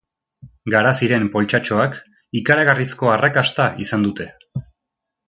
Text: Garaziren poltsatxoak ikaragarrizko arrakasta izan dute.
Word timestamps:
Garaziren 0.73 1.27
poltsatxoak 1.35 1.99
ikaragarrizko 2.41 3.13
arrakasta 3.17 3.69
izan 3.87 4.09
dute. 4.09 4.31